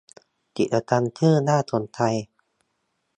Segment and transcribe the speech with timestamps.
[0.57, 1.99] กิจกรรมชื่อน่าสนใจ